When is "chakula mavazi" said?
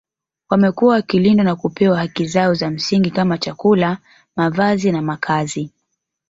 3.37-4.91